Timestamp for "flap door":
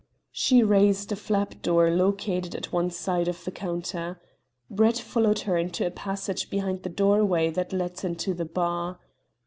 1.15-1.91